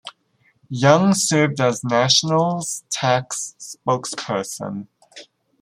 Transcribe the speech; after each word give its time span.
Young 0.71 1.13
served 1.13 1.61
as 1.61 1.83
National's 1.83 2.83
tax 2.89 3.55
spokesperson. 3.59 4.87